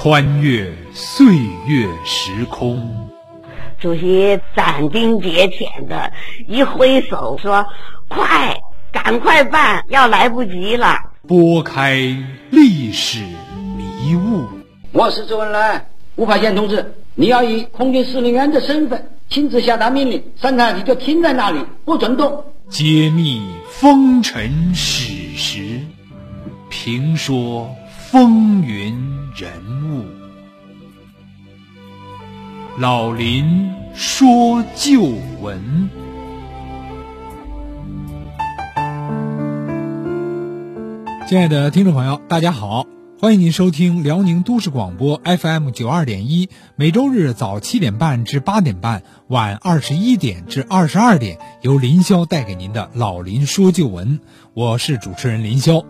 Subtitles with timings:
[0.00, 1.26] 穿越岁
[1.66, 3.08] 月时空。
[3.80, 6.12] 主席斩钉截铁的
[6.46, 7.66] 一挥手说
[8.06, 8.60] ：“快，
[8.92, 10.94] 赶快办，要来不及了。”
[11.26, 12.16] 拨开
[12.50, 13.24] 历史
[13.76, 14.46] 迷雾。
[14.92, 22.44] 我是周恩来，吴法宪同志，你要以空军司令员的身份亲自下达命令，三台你就停在那里，不准动。
[22.70, 25.80] 揭秘风尘史实，
[26.70, 27.74] 评说
[28.10, 28.94] 风云
[29.36, 29.52] 人
[29.84, 30.06] 物。
[32.78, 35.02] 老林说旧
[35.42, 35.90] 闻。
[41.28, 42.86] 亲爱的听众朋友，大家好，
[43.20, 54.18] 欢迎您收听辽宁都市广播 FM 九二点一，每周日早七点半至八点半，晚二十一点至二十二点，由林霄带给您的老林说旧闻。
[54.54, 55.84] 我是主持人林霄，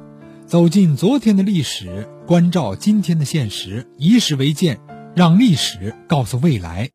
[0.49, 4.81] 走进昨天的历史，关照今天的现实，以史为鉴。
[5.15, 6.89] 让历史告诉未来。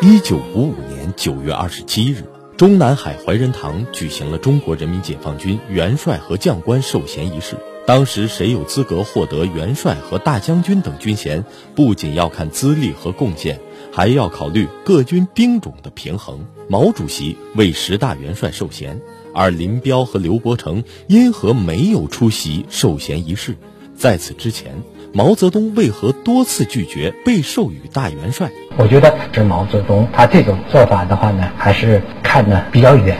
[0.00, 2.22] 一九五五年九月二十七日，
[2.56, 7.56] 中南海怀仁堂举行了中国人民解放军元帅和将官授衔仪式。
[7.88, 13.58] 当时，谁有资格获得元帅和大将军等军衔，不仅要看资历和贡献，
[13.92, 16.46] 还要考虑各军兵种的平衡。
[16.68, 19.00] 毛主席为十大元帅授衔，
[19.36, 23.54] 而林彪和刘伯承因何没有出席授衔仪式？
[23.94, 24.82] 在此之前。
[25.12, 28.50] 毛泽东为何多次拒绝被授予大元帅？
[28.76, 33.16] 我觉得这毛泽东他这种做法的话呢，还是看得比较远。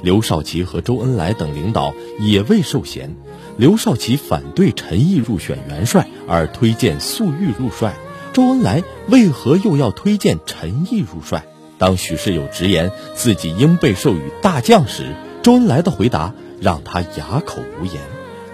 [0.00, 3.16] 刘少奇和周恩来等领导也未授衔。
[3.56, 7.94] 刘少奇反对陈毅入选元帅，而推荐粟裕入帅。
[8.32, 11.44] 周恩来为何又要推荐陈毅入帅？
[11.78, 15.06] 当许世友直言自己应被授予大将时，
[15.44, 17.96] 周恩来的回答让他哑口无言。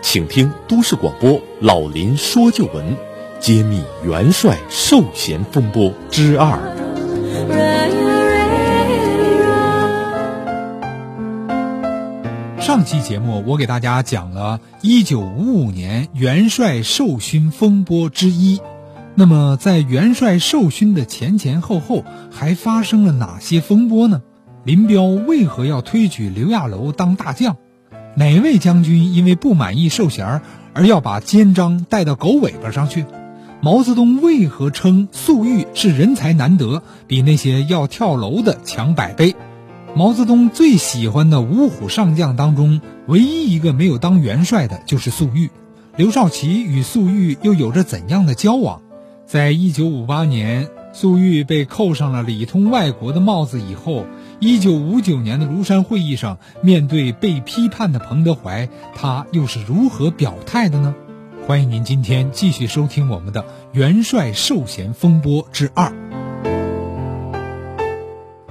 [0.02, 2.96] 请听都市广播老林说旧闻，
[3.38, 6.58] 揭秘元帅授衔风波之二。
[12.60, 18.60] 上期节目我给大家讲了1955年元帅授勋风波之一，
[19.14, 24.22] 那么在元帅授勋的前前后后还发生了哪些风波呢？
[24.62, 27.56] 林彪为何要推举刘亚楼当大将？
[28.14, 30.42] 哪位将军因为不满意授衔
[30.74, 33.06] 而要把肩章戴到狗尾巴上去？
[33.62, 39.34] 毛泽东为何称粟裕是人才难得，比那些要跳楼的强百倍？
[39.94, 45.50] 毛泽东最喜欢的五虎上将当中，唯一一个没有当元帅的就是粟裕。
[45.96, 48.82] 刘少奇与粟裕又有着怎样的交往？
[49.26, 54.04] 在一九五八年，粟裕被扣上了里通外国的帽子以后。
[54.42, 60.94] 一九五九年的庐山会议上，面对被批判的彭德怀，他又是如何表态的呢？
[61.46, 65.92] 欢迎您今天继续收听我们的元帅授衔风波之二。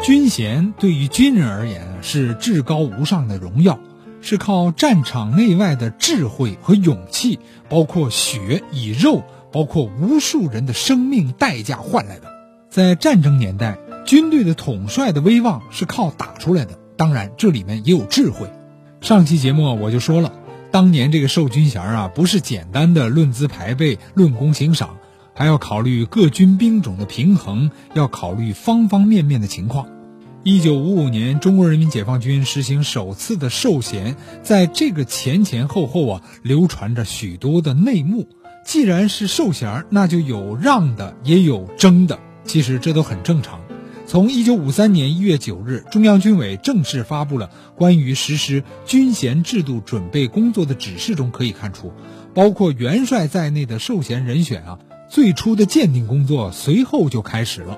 [0.04, 3.80] 军衔对于军人而言是至高无上的荣耀，
[4.22, 12.28] 是靠战场内外的智慧和勇气，包括血与肉，包括无数人的生命代价换来的。
[12.70, 13.80] 在战争年代。
[14.10, 18.50] 军队的统帅的威望是靠打出来的，当然这里面也有智慧。
[19.02, 20.34] 上期节目我就说了，
[20.72, 24.98] 当年这个授军衔啊，不是简单的论资排辈、论功行赏，
[25.36, 29.86] 还要考虑各军兵种的平衡，要考虑方方面面的情况。
[30.42, 38.28] 一九五五年，中国人民解放军实行首次的授衔，在这个前前后后啊，流传着许多的内幕。
[38.66, 43.59] 既然是授衔，那就有让的，也有争的，其实这都很正常。
[44.10, 51.94] 从一九五三年一月九日，中央军委正式发布了关于实施军衔制度准备工作的指示中可以看出，
[52.34, 57.78] 包括元帅在内的授衔人选啊，最初的鉴定工作随后就开始了。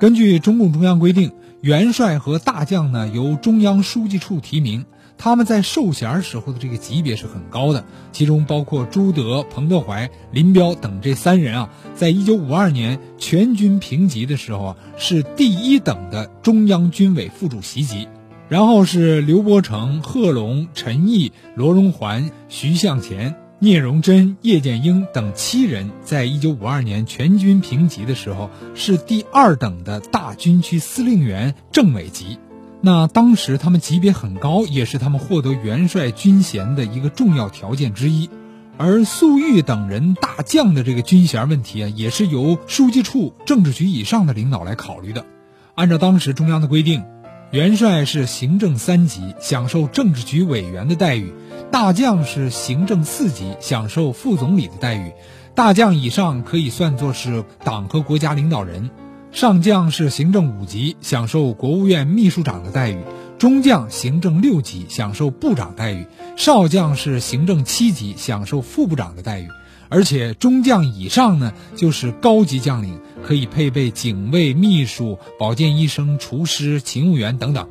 [0.00, 1.30] 根据中共中央规定，
[1.60, 4.86] 元帅和大将呢由中央书记处提名。
[5.22, 18.08] 他们在授衔时候的这个级别是很高的，其中包括朱德、彭德怀、林彪等这三人啊，在一九五二年全军评级的时候啊，是第一等的中央军委副主席级，
[18.48, 32.38] 然后是刘伯承、贺龙、陈毅、罗荣桓、徐向前、聂荣臻、叶剑英等七人，在一九五二年全军评级的时候是第二等的大军区司令员政委级。
[32.82, 38.30] 那当时他们级别很高，也是他们获得元帅军衔的一个重要条件之一。
[38.78, 45.26] 而粟裕等人大将的这个军衔问题啊，也是由书记处政治局以上的领导来考虑的。
[45.74, 47.04] 按照当时中央的规定，
[47.50, 51.34] 元帅是行政三级，享受政治局委员的待遇；
[51.70, 55.10] 大将是行政四级，享受副总理的待遇；
[55.54, 58.88] 大将以上可以算作是党和国家领导人，
[59.32, 62.96] 上将是行政五级，享受国务院秘书长的待遇；
[63.38, 66.04] 中将行政六级，享受部长待遇；
[66.36, 69.48] 少将是行政七级，享受副部长的待遇。
[69.88, 77.68] 而且中将以上呢，就是高级将领，可以配备警卫、秘书、保健医生、厨师、勤务员等等。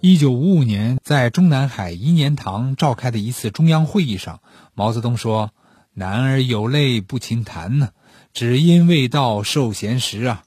[0.00, 4.40] 一九五五年，在中南海颐年堂召开的一次中央会议上，
[4.74, 5.50] 毛泽东说
[5.94, 7.90] ：“男儿有泪不轻弹呢，
[8.36, 10.42] 只因未到受闲时啊。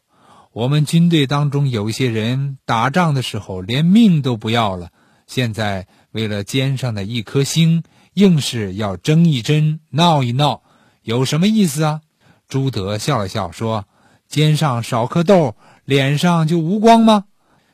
[0.53, 4.91] 我们军队当中有一些人打仗的时候连命都不要了，
[5.25, 7.83] 现在为了肩上的一颗星。”
[8.15, 10.61] 硬是要争一争、闹一闹，
[11.03, 12.01] 有什么意思啊？
[12.49, 13.85] 朱德笑了笑说
[14.27, 15.55] ：“肩上少颗豆，
[15.85, 17.25] 脸上就无光吗？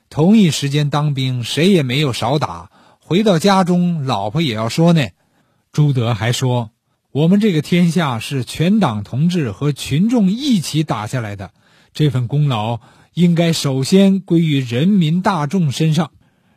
[0.09, 2.69] 同一时间当兵，谁也没有少打。
[2.99, 5.07] 回到家中，老婆也要说呢。”
[5.71, 6.69] 朱德还说
[7.15, 11.51] ：“我们这个天下是全党同志和群众一起打下来的，
[11.93, 12.81] 这份功劳
[13.13, 16.11] 应该首先归于人民大众身上。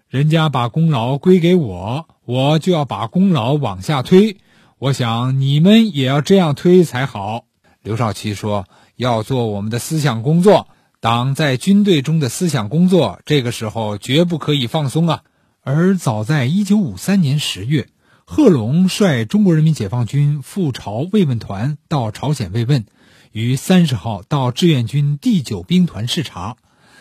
[0.09, 4.39] 人家把功劳归给我。”我就要把功劳往下推，
[4.81, 7.45] 我想你们也要这样推才好。
[7.81, 8.67] 刘少奇说
[8.99, 10.67] ：“要做我们的思想工作，
[10.99, 15.23] 党在军队中的思想工作，这个时候绝不可以放松啊。”
[15.63, 17.87] 而早在一九五三年十月，
[18.31, 22.85] 贺龙率中国人民解放军赴朝慰问团到朝鲜慰问，
[23.33, 26.59] 于三十号到志愿军第九兵团视察，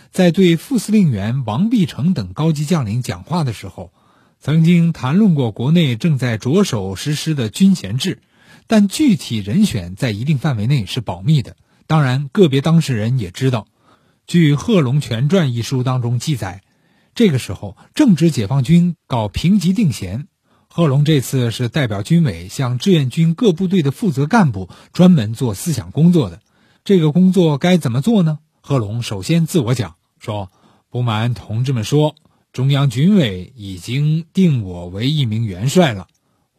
[0.10, 3.92] 在对副司令员王必成等高级将领讲话的时候。
[4.40, 8.22] 曾经谈论过国内正在着手实施的军衔制，
[8.66, 11.58] 但具体人选在一定范围内是保密的。
[11.88, 13.68] 当然，个别当事人也知道。
[14.28, 16.62] 据《贺龙全传》一书当中记载，
[17.16, 20.30] 这个时候正值解放军搞评级定衔，
[20.78, 26.40] 贺龙这次是代表军委向志愿军各部队的负责干部专门做思想工作的。
[26.86, 28.38] 这个工作该怎么做呢？
[28.62, 30.52] 贺龙首先自我讲说
[30.92, 32.14] ：“不瞒同志们说。”
[32.54, 36.06] 中央军委已经定我为一名元帅了，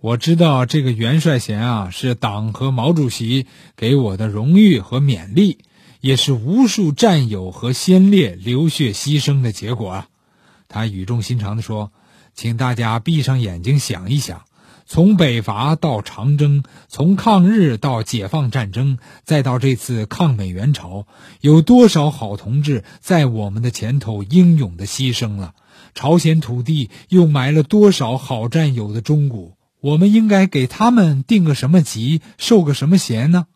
[0.01, 5.59] 我知道这个元帅衔啊是党和毛主席给我的荣誉和勉励，
[6.01, 10.09] 也是无数战友和先烈流血牺牲的结果啊。
[10.67, 11.93] 他语重心长地说
[12.39, 14.43] ：“请大家闭上眼睛想一想。”
[14.87, 21.07] 从北伐到长征，从抗日到解放战争，再到这次抗美援朝，
[21.41, 25.53] 有多少好同志在我们的前头英勇的牺牲了？
[25.95, 29.55] 朝鲜土地又埋了多少好战友的忠骨？
[29.81, 33.47] 我们应该给他们定个什么级，授个什么衔呢？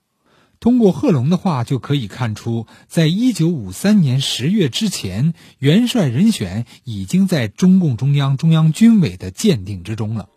[0.63, 10.29] 通过贺龙的话就可以看出，在一九五三年十月之前，元帅人选已经在中共中央、中央军委的鉴定之中了。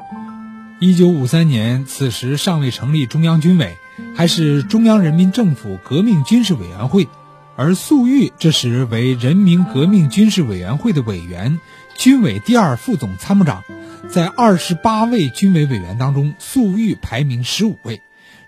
[0.80, 3.75] 一九五三年，此时尚未成立中央军委，
[4.16, 7.07] 还是中央人民政府革命军事委员会，
[7.56, 11.60] 而粟裕这时为人民革命军事委员会的委员，
[12.00, 13.63] 军委第二副总参谋长，
[14.10, 18.01] 在二十八位军委委员当中，粟裕排名十五位。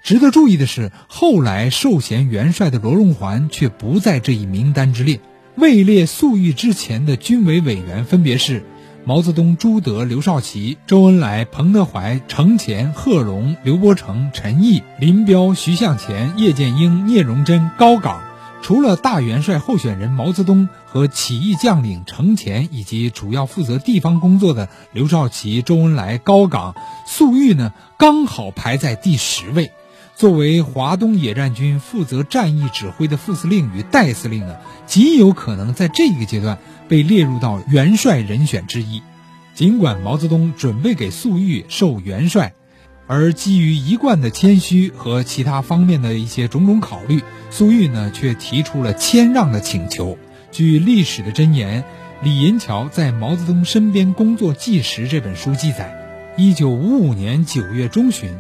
[0.04, 5.20] 值得注意的是，后来授衔元帅的罗荣桓却不在这一名单之列。
[5.56, 8.64] 位列粟裕之前的军委委员分别是。
[9.06, 18.21] 毛泽东、朱德、刘少奇、周恩来、彭德怀、程潜、贺龙、刘伯承、陈毅、林彪、徐向前、叶剑英、聂荣臻、高岗，
[18.62, 26.76] 除了大元帅候选人毛泽东和起义将领程潜，以及主要负责地方工作的刘少奇、周恩来、高岗，
[27.07, 29.71] 粟裕呢刚好排在第十位。
[30.18, 34.57] 作为华东野战军负责战役指挥的副司令与代司令呢，
[34.88, 36.57] 极有可能在这一个阶段
[36.90, 39.04] 被列入到元帅人选之一。
[39.54, 42.54] 尽管毛泽东准备给粟裕授元帅，
[43.06, 47.21] 而基于一贯的谦虚和其他方面的一些种种考虑，
[47.52, 50.18] 粟裕呢却提出了谦让的请求。
[50.52, 51.83] 据历史的箴言，
[52.24, 55.95] 李银桥在《毛泽东身边工作纪实》这本书记载，
[56.38, 58.36] 一九五五年九月中旬。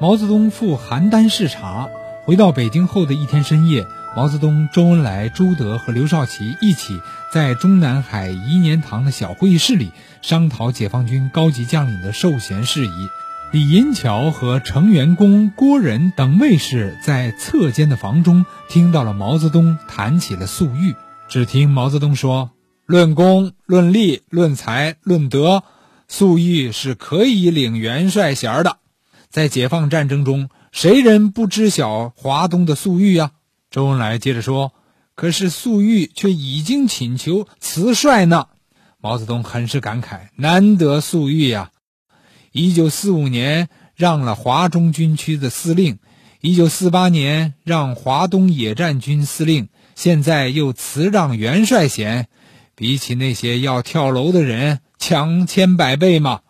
[0.00, 1.90] 毛泽东赴邯郸视察，
[2.24, 6.98] 回到北京后的一天深夜，毛泽东、周恩来、朱德和刘少奇一起
[7.30, 9.92] 在中南海颐年堂的小会议室里
[10.22, 13.08] 商讨解放军高级将领的授衔事宜。
[13.52, 20.94] 李银桥和程员公、郭仁等卫士在侧间的房中听到了毛泽东谈起了粟裕。
[21.28, 22.52] 只听毛泽东说
[22.86, 25.62] ：“论功、论利、论才、论德，
[26.08, 28.78] 粟裕是可以领元帅衔的。”
[29.30, 33.30] 在解放战争中，谁人不知晓华东的粟裕呀？
[33.70, 34.72] 周恩来接着说
[35.14, 38.48] ：“可是粟裕却已经请求辞帅呢。”
[39.00, 41.70] 毛泽东很是感慨：“难得粟裕呀！
[42.50, 46.00] 一九四五年让了华中军区的司令，
[46.40, 52.26] 一九四八年让华东野战军司令，现在又辞让元帅衔，
[52.74, 56.40] 比起那些要跳楼的人强千百倍嘛。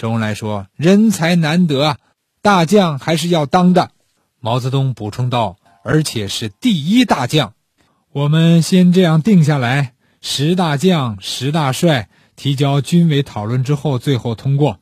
[0.00, 1.98] 周恩来说：“人才难得，
[2.40, 3.90] 大将还是要当的。”
[4.40, 7.52] 毛泽东补充道：“而且是第一大将。”
[8.10, 9.92] 我们先这样定下来：
[10.22, 14.80] 十大将、十大帅提交军委讨论之后，最后通过。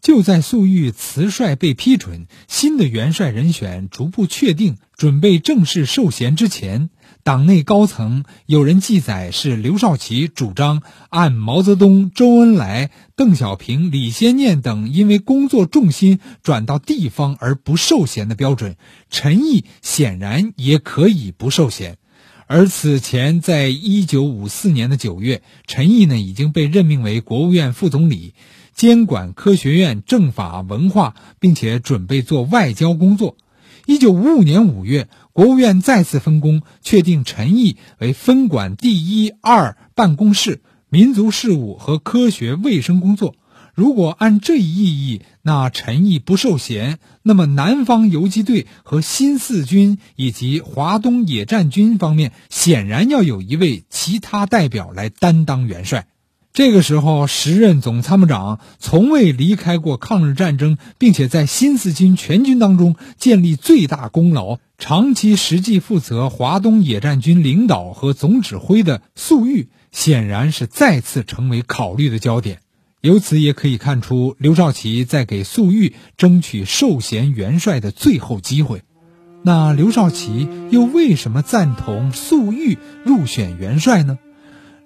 [0.00, 6.90] 就在粟裕辞帅被批准，新的元帅人选逐步确定，准备正式授衔之前，
[7.28, 10.80] 党内高层有人记载是刘少奇主张
[11.10, 18.76] 按毛泽东、周恩来、邓小平、李先念等因为工作重心转到地方而不授衔的标准，
[19.10, 21.98] 陈毅显然也可以不受衔。
[22.46, 28.32] 而此前，在一九五四年的九月，陈毅呢已经被任命为国务院副总理。
[28.72, 33.36] 监管科学院政法文化，并且准备做外交工作。
[33.84, 43.36] 一九五五年五月，国务院再次分工，确定陈毅为分管第一、二办公室、民族事务和科学卫生工作。
[43.72, 56.08] 如果按这一意义，那陈毅不受衔，那么南方游击队和新四军以及华东野战军方面，显然要有一位其他代表来担当元帅。
[56.52, 72.58] 这个时候，时任总参谋长从未离开过抗日战争，并且在新四军全军当中建立最大功劳，长期实际负责华东野战军领导和总指挥的粟裕，显然是再次成为考虑的焦点。
[73.02, 78.82] 由此也可以看出，刘少奇在给粟裕争取授衔元帅的最后机会。
[79.44, 84.18] 那刘少奇又为什么赞同粟裕入选元帅呢？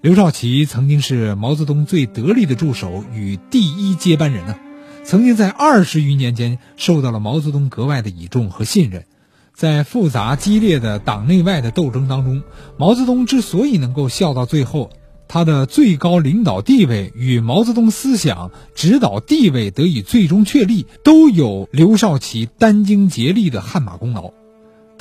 [0.03, 4.57] 刘少奇曾经是毛泽东最得力的助手与第一接班人呢，
[5.05, 9.05] 曾经在二十余年间受到了毛泽东格外的倚重和信任。
[9.55, 12.43] 在复杂激烈的党内外的斗争当中，
[12.77, 14.91] 毛泽东之所以能够笑到最后，
[15.29, 24.33] 他的最高领导地位与毛泽东思想指导地位得以最终确立，都有刘少奇殚精竭力的汗马功劳。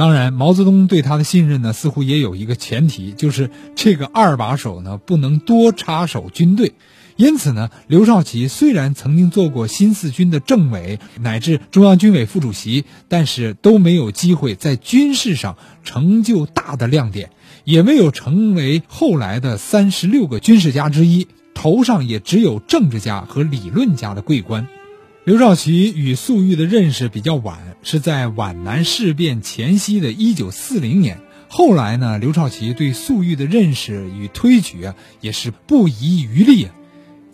[0.02, 6.74] 当然，毛泽东对他的信任呢，似乎也有一个前提，就是这个二把手呢不能多插手军队。
[7.18, 17.30] 因此呢，刘少奇虽然曾经做过新四军的政委乃至中央军委副主席，但是都没有机会在军事上成就大的亮点，
[17.64, 24.68] 也没有成为后来的三十六个军事家之一，头上也只有政治家和理论家的桂冠。
[25.24, 31.20] 刘少奇与粟裕的认识比较晚，是在皖南事变前夕的一九四零年。
[31.48, 36.74] 后来呢，刘少奇对粟裕的认识与推举啊，也是不遗余力啊。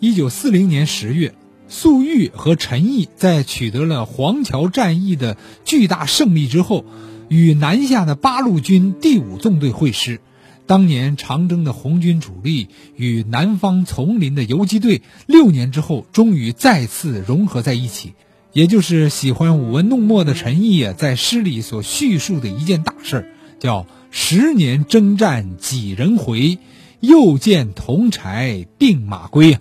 [0.00, 1.34] 一九四零年十月，
[1.66, 6.84] 粟裕和陈毅在取得了黄桥战役的巨大胜利之后，
[7.28, 10.20] 与南下的八路军第五纵队会师。
[10.68, 18.12] 当年长征的红军主力与南方丛林的游击队，六年之后终于再次融合在一起。
[18.52, 26.58] 也就是喜欢舞文弄墨的陈毅，在诗里所叙述的一件大事儿，叫“十年征战几人回，
[27.00, 29.60] 又见同柴并马归”啊。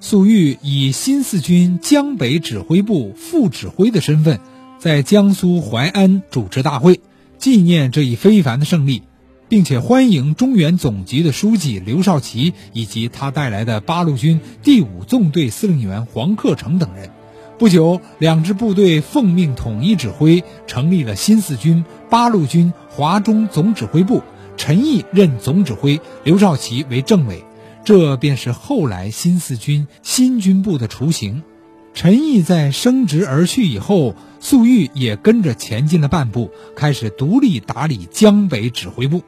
[0.00, 4.40] 粟裕以新四军江北指挥部副指挥的身份，
[4.78, 7.00] 在江苏淮安主持大会，
[7.36, 9.02] 纪念这一非凡的胜利。
[9.50, 17.10] 并且欢迎中原总局的书记刘少奇以及他带来的八路军第五纵队司令员黄克诚等人。
[17.58, 24.22] 不久，两支部队奉命统一指挥，成立了新四军八路军华中总指挥部。
[24.56, 27.44] 陈毅任总指挥，刘少奇为政委。
[27.84, 31.42] 这便是后来新四军新军部的雏形。
[31.92, 39.22] 陈毅在升职而去以后，粟裕也跟着前进了半步，开始独立打理江北指挥部。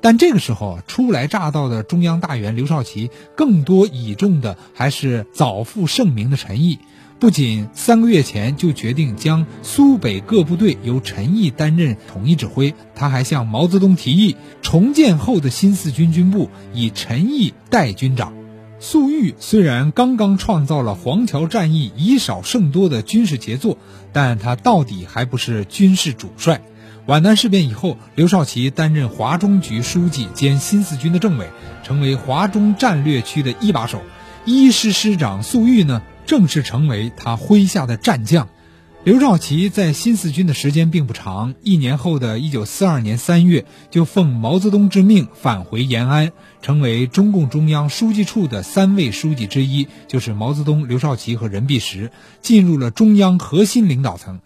[0.00, 6.78] 但这个时候，初来乍到的中央大员刘少奇更多倚重的还是早负盛名的陈毅。
[7.18, 18.34] 不仅三个月前就决定将苏北各部队由陈毅担任统一指挥，他还向毛泽东提议，重建后的新四军军部以陈毅代军长。
[18.78, 23.78] 粟裕虽然刚刚创造了黄桥战役以少胜多的军事杰作，
[24.12, 26.60] 但他到底还不是军事主帅。
[27.06, 31.48] 皖南事变以后，刘少奇担任华中局书记兼新四军的政委，
[31.84, 34.02] 成为华中战略区的一把手。
[34.44, 38.48] 一师师长粟裕呢，正式成为他麾下的战将。
[39.04, 52.10] 刘少奇在新四军的时间并不长，一年后的一九四二年三月，就奉毛泽东之命返回延安，成为中共中央书记处的三位书记之一，就是毛泽东、刘少奇和任弼时，
[52.42, 54.40] 进入了中央核心领导层。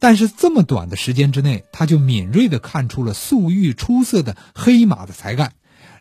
[0.00, 5.52] 但是这么短的时间之内，他就敏锐地看出了粟裕出色的黑马的才干。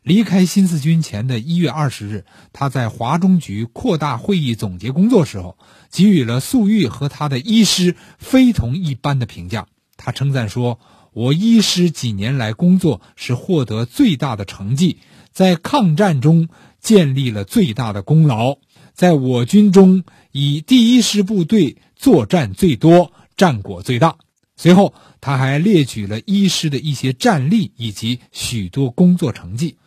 [0.01, 5.57] 离开新四军前的一月二十日，他在华中局扩大会议总结工作时候，
[5.91, 9.67] 给予了粟裕和他的医师非同一般的评价。
[9.97, 10.79] 他称赞说
[11.11, 14.99] ：“我医师几年来工作是获得最大的成绩，
[15.33, 16.47] 在抗战中
[16.79, 18.55] 建立了最大的功劳，
[18.93, 24.17] 在我军中以第一师部队作战最多，战果最大。”
[24.61, 29.77] 随后，他还列举了医师的一些战例以及许多工作成绩。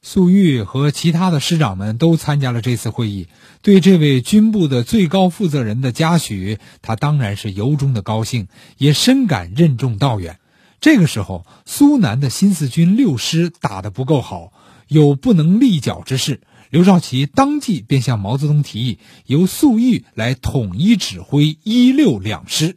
[0.00, 3.28] 粟裕和其他的师长们都参加了这次会议，
[3.62, 10.38] 对这位军部的最高负责人的嘉许，他当然是由衷的高兴，也深感任重道远。
[10.80, 14.52] 这个时候，苏南的新四军六师打得不够好，
[14.88, 16.40] 有不能立脚之势。
[16.70, 22.76] 刘少奇当即便向毛泽东提议，由粟裕来统一指挥一六两师。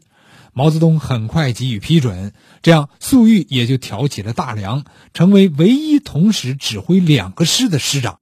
[0.58, 2.34] 毛泽东很快给予批准，
[2.64, 8.18] 这样粟裕也就挑起了大梁，成为唯一同时指挥两个师的师长。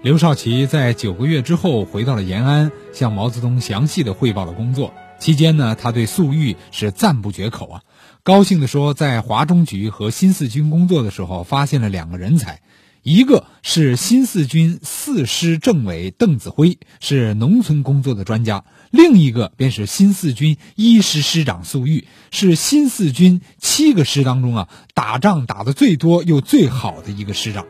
[0.00, 4.94] 刘少奇在九个月之后回到了延安，向毛泽东详细的汇报了工作。
[5.18, 7.82] 期间呢，他对粟裕是赞不绝口啊，
[8.22, 12.60] 高兴地说，在华中局和新四军工作的时候，发现了两个人才。
[13.02, 27.66] 一个是新四军四师政委邓子恢，是农村工作的专家；另一个便是新四军一师师长粟裕，是新四军七个师当中啊打仗打得最多又最好的一个师长。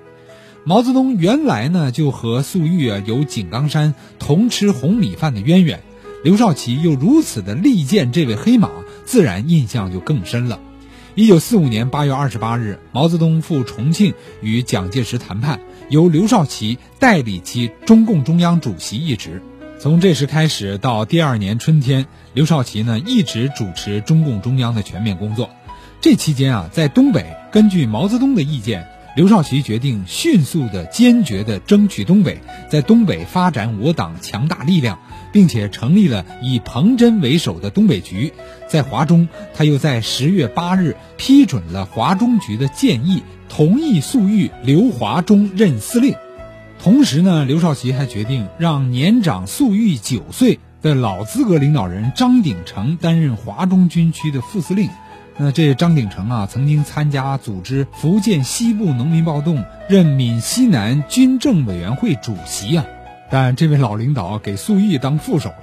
[0.64, 5.82] 毛泽东原来呢就和粟裕啊有井冈山同吃红米饭的渊源，
[6.24, 8.70] 刘少奇又如此的力荐这位黑马，
[9.04, 10.58] 自然印象就更深了。
[11.16, 15.60] 一九四五年八月二十八日，毛泽东赴重庆与蒋介石谈判，
[15.90, 19.42] 由刘少奇代理其中共中央主席一职。
[19.80, 25.48] 从这时开始到第二年春天，刘少奇呢一直主持中共中央的全面工作。
[26.02, 34.98] 这期间啊，在东北，根据毛泽东的意见，刘少奇决定迅速的、坚决的争取东北，在东北发展我党强大力量。
[35.32, 38.32] 并且成立了以彭真为首的东北局，
[38.66, 46.16] 在华中，他又在十月八日批准了华中局的建议，同意粟裕刘华中任司令。
[46.82, 54.88] 同时呢，刘少奇还决定让年长粟裕九岁的老资格领导人张鼎丞担任华中军区的副司令。
[55.36, 62.86] 那这张鼎丞啊，曾经参加组织福建西部农民暴动，任闽西南军政委员会主席啊。
[63.30, 65.56] 但这位老领导给粟裕当副手了。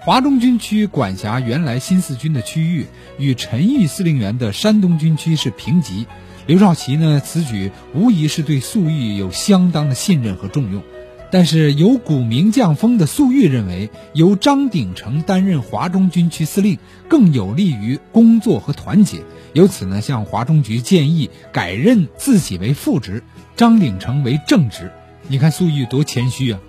[0.00, 2.86] 华中军区管辖原来新四军的区域，
[3.18, 6.06] 与陈毅司令员的山东军区是平级。
[6.46, 10.82] 刘少奇呢，此举无疑是对粟裕有相当的信任和重用。
[11.30, 16.78] 但是有股名将风的粟裕认为，由张鼎丞担任华中军区司令
[17.08, 19.22] 更有利于工作和团结，
[19.54, 23.22] 由此呢，向华中局建议改任自己为副职，
[23.56, 24.92] 张鼎丞为正职。
[25.28, 26.60] 你看粟裕多谦虚啊！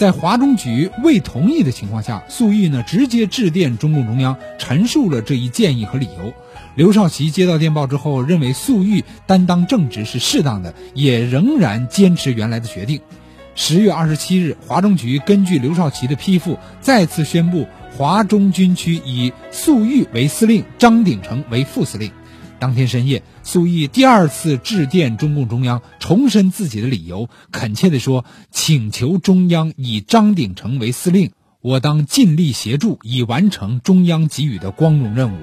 [0.00, 6.32] 在华中局未同意的情况下，粟裕呢直接致电中共中央，陈述了这一建议和理由。
[6.74, 12.98] 刘少奇接到电报之后，认为粟裕担当正职是适当的，也仍然坚持原来的决定。
[13.54, 22.10] 十月二十七日，华中局根据刘少奇的批复，再次宣布华中军区以粟裕为司令，张鼎丞为副司令。
[22.60, 31.30] 当天深夜，粟裕第二次致电中共中央，重申自己的理由，恳切地说：“请求中央以张鼎丞为司令，
[31.62, 35.38] 我当尽力协助，以完成中央给予的光荣任务。”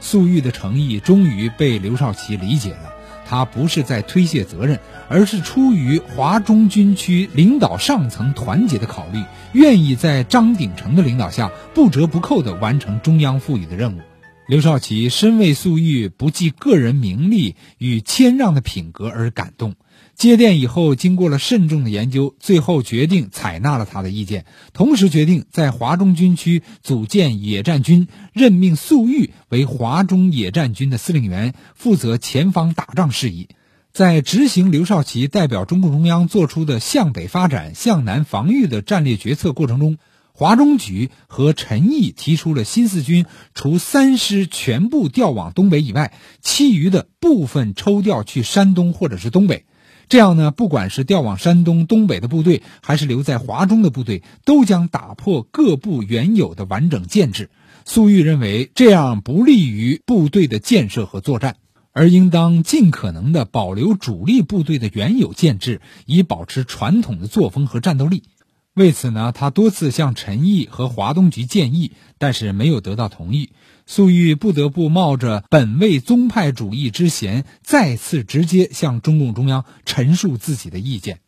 [0.00, 2.92] 粟裕的诚意终于被刘少奇理解了，
[3.26, 4.78] 他不是在推卸责任，
[5.08, 14.00] 而是出于华中军区领导上层团结的考虑，愿意在张鼎丞的领导下不折不扣地完成中央赋予的任务。
[14.48, 19.74] 刘少奇深为粟裕不计个人名利与谦让的品格而感动。
[20.14, 33.48] 接电以后，经过了慎重的研究，最后决定采纳了他的意见，同时决定在华中军区组建野战军，任命粟裕为华中野战军的司令员，负责前方打仗事宜。
[33.92, 39.98] 在执行刘少奇代表中共中央作出的向北发展、向南防御的战略决策过程中。
[40.38, 49.64] 华中局和陈毅提出了新四军除三师全部调往东北以外，其余的部分抽调去山东或者是东北。
[50.08, 57.50] 这样呢，不管是调往山东、东北的部队，还是留在华中的部队，都将打破各部原有的完整建制。
[57.84, 61.56] 粟裕认为这样不利于部队的建设和作战，
[61.90, 68.22] 而应当尽可能的保留主力部队的原有建制，以保持传统的作风和战斗力。
[68.78, 73.50] 为此呢，他多次向陈毅和华东局建议，但是没有得到同意。
[73.86, 81.20] 粟裕不得不冒着本位宗派主义之嫌，再次直接向中共中央陈述自己的意见。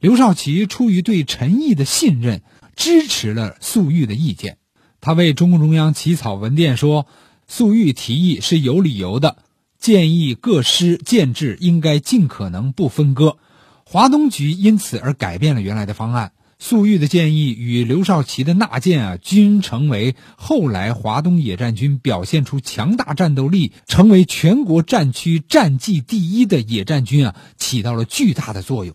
[0.00, 2.42] 刘少奇出于对陈毅的信任，
[2.76, 4.58] 支持了粟裕的意见。
[5.00, 7.06] 他为中共中央起草文电说
[7.48, 9.38] ：“粟裕提议是有理由的，
[9.78, 13.38] 建议各师建制应该尽可能不分割。”
[13.86, 16.32] 华东局因此而改变了原来的方案。
[16.60, 28.94] 粟裕的建议与刘少奇的纳谏啊，均成为后来华东野战军表现出强大战斗力，成为全国战区战绩第一的野战军啊，起到了巨大的作用。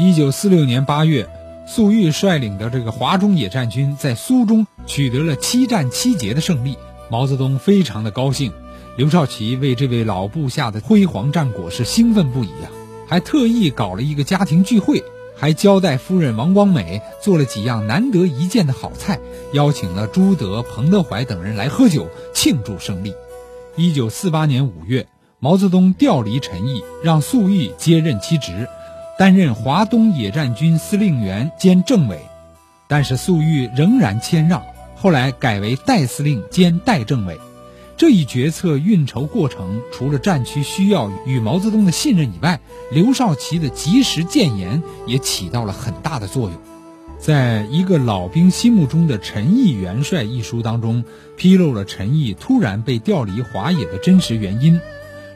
[0.00, 1.28] 一九四六年八月，
[1.68, 6.76] 粟裕率领的这个华中野战军在苏中取得了七战七捷的胜利，
[7.08, 8.52] 毛泽东非常的高兴，
[8.96, 12.75] 刘少奇为这位老部下的辉煌战果是兴奋不已啊。
[13.06, 15.02] 还特意搞了一个家庭聚会，
[15.36, 19.20] 还交代夫人王光美做了几样难得一见的好菜，
[19.52, 23.14] 邀请了朱德、彭德怀等人来喝酒庆祝胜利。
[23.76, 25.06] 一九四八年五月，
[25.38, 28.66] 毛泽东调离陈毅，让粟裕接任其职，
[29.18, 32.18] 担任华东野战军司令员兼政委。
[32.88, 34.62] 但是粟裕仍然谦让，
[34.96, 37.38] 后来改为代司令兼代政委。
[37.96, 42.60] 这一决策运筹过程，除了战区需要与毛泽东的信任以外，
[42.92, 46.60] 刘少奇的及时谏言也起到了很大的作用。
[47.18, 51.04] 在一个老兵心目中的陈毅元帅一书当中，
[51.38, 54.78] 披露了陈毅突然被调离华野的真实原因。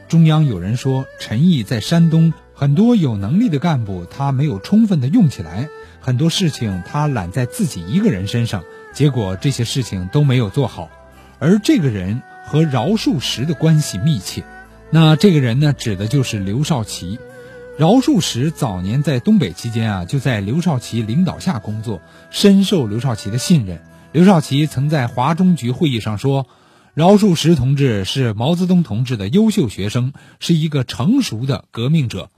[0.07, 5.67] 中央有人说，陈毅在山东很多有能力的干部他没有充分的用起来，
[5.99, 10.91] 很多事情他揽在自己一个人身上，结果这些事情都没有做好，
[11.39, 12.21] 而这个人。
[12.51, 14.43] 和饶漱石的关系密切，
[14.89, 17.17] 那这个人呢，指的就是刘少奇。
[17.77, 23.81] 饶漱石早年在东北期间啊，就在刘少奇领导下工作，深受刘少奇的信任。
[24.11, 26.45] 刘少奇曾在华中局会议上说
[26.93, 30.11] ：“饶漱石同志是毛泽东同志的优秀学生，
[30.41, 32.31] 是一个成熟的革命者。”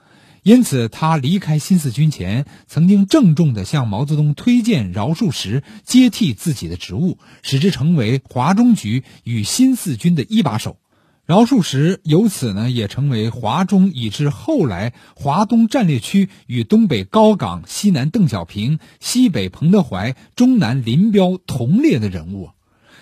[0.44, 10.76] 因此，他离开新四军前，曾经郑重地向毛泽东推荐饶漱石接替自己的职务，使之成为华中局与新四军的一把手。
[11.24, 22.50] 饶漱石由此呢，也成为华中以至后来华东战略区与东北高岗、西南邓小平、西北彭德怀、中南林彪同列的人物。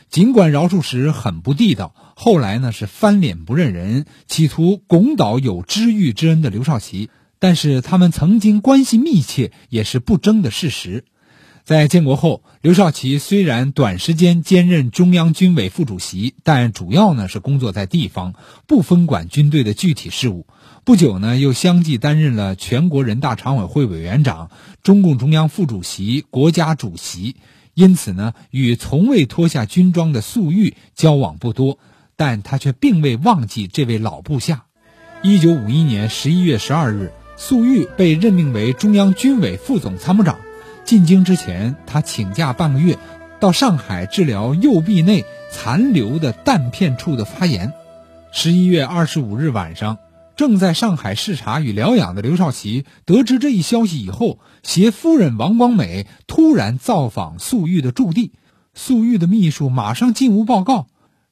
[0.09, 7.11] 尽管饶漱石很不地道，后来呢是翻脸不认人，企图拱倒有知遇之恩的刘少奇。
[7.42, 11.05] 但是他们曾经关系密切，也是不争的事实。
[11.64, 18.35] 在建国后，刘少奇虽然短时间兼任中央军委副主席，但主要呢是工作在地方，
[18.68, 20.46] 不分管军队的具体事务。
[20.85, 24.52] 不久呢，又相继担任了全国人大常委会委员长、
[24.85, 27.35] 中共中央副主席、国家主席。
[27.74, 31.81] 因此呢，与从未脱下军装的粟裕交往不多，
[32.14, 34.66] 但他却并未忘记这位老部下。
[35.24, 37.11] 一九五一年十一月十二日。
[37.37, 40.38] 粟裕被任命为中央军委副总参谋长。
[40.85, 42.99] 进京之前，他请假半个月，
[43.40, 47.73] 到上海治疗右臂内残留的弹片处的发炎。
[48.33, 49.99] 十一月二十五日晚上，
[50.37, 58.33] 正在上海视察与疗养的刘少奇得知这一消息以后，携夫人王光美突然造访粟裕的驻地。
[58.75, 60.87] 粟裕的秘书马上进屋报告。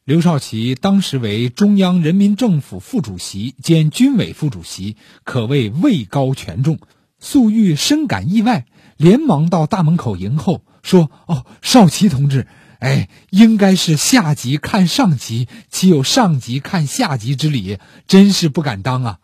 [0.07, 6.79] 刘少奇当时为中央人民政府副主席兼军委副主席，可谓位高权重。
[7.19, 8.65] 粟裕深感意外，
[8.97, 12.47] 连忙到大门口迎候，说：“哦，少奇同志，
[12.79, 17.79] 哎，应该是下级看上级，岂有上级看下级之理？
[18.07, 19.19] 真是不敢当啊！”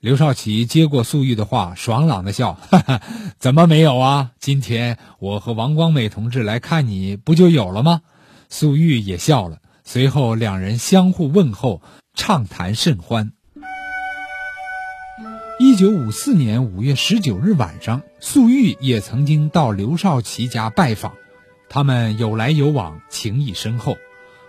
[0.00, 3.00] 刘少奇接过粟裕的话，爽朗的笑：“哈哈，
[3.38, 4.32] 怎么没有啊？
[4.40, 8.00] 今天我和王光美同志来看你，不就有了吗？”
[8.50, 9.58] 粟裕也笑了。
[9.90, 11.80] 随后，两人相互问候，
[12.12, 13.32] 畅谈甚欢。
[15.58, 21.14] 一九五四年五月十九日晚上，粟裕也曾经到刘少奇家拜访，
[21.70, 23.96] 他们有来有往，情谊深厚。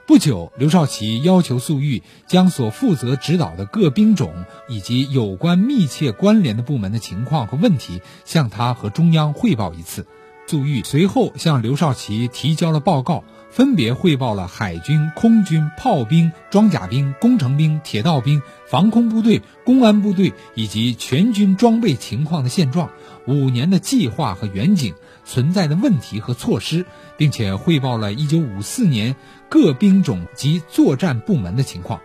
[0.05, 10.05] 不久，刘少奇要求粟裕将所负责指导的各兵种以及有关密切关联的部门的情况和问题向他和中央汇报一次。
[10.49, 13.23] 粟裕随后向刘少奇提交了报告。
[13.51, 22.91] 分别汇报了海军、空军、炮兵、装甲兵、工程兵、铁道兵、防空部队、公安部队以及全军装备情况的现状、
[23.25, 24.93] 五年的计划和远景、
[25.25, 26.85] 存在的问题和措施，
[27.17, 29.15] 并且汇报了1954年
[29.49, 32.01] 各兵种及作战部门的情况。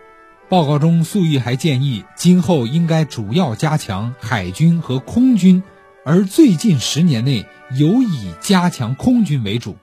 [0.49, 5.61] 报告中，粟裕还建议今后应该主要加强海军和空军
[6.03, 9.75] 而最近十年内尤以加强空军为主。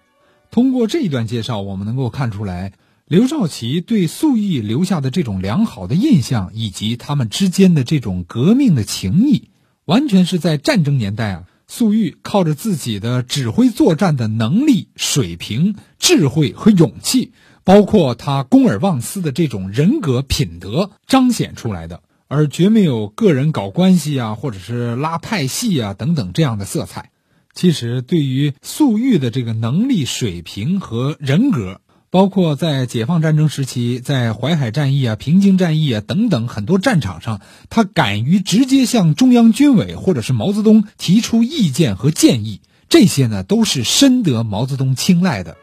[0.50, 2.72] 通过这一段介绍，我们能够看出来，
[3.06, 9.48] 刘少奇对粟裕留下的这种良好的印象，以及他们之间的这种革命的情谊，
[9.84, 11.44] 完全是在战争年代啊。
[11.68, 17.32] 粟裕靠着自己的指挥作战的能力、水平、智慧和勇气，
[17.64, 27.11] 包括他公而忘私的这种人格品德彰显出来的，而绝没有个人搞关系啊，或者是拉派系啊等等这样的色彩。
[27.54, 31.80] 其实，对于粟裕的这个能力、水平和人格。
[32.10, 42.60] 包括在解放战争时期，在淮海战役啊、平津战役啊等等很多战场上，他敢于直接向中央军委或者是毛泽东提出意见和建议，
[42.90, 45.56] 这些呢都是深得毛泽东青睐的。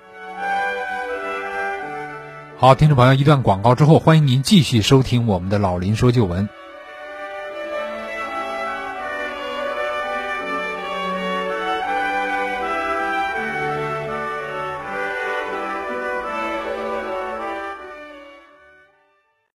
[2.57, 6.49] 好，听众朋友，一段广告之后，欢迎您继续收听我们的老林说旧闻。